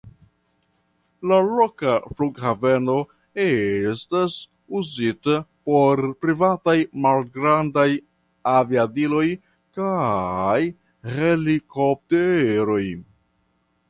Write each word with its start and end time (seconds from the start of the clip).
La 1.31 1.37
loka 1.57 1.91
flughaveno 2.19 2.95
estas 3.43 4.37
uzita 4.79 5.35
por 5.69 6.01
privataj 6.25 6.77
malgrandaj 7.07 7.87
aviadiloj 8.55 9.23
kaj 9.81 10.59
helikopteroj. 11.19 12.85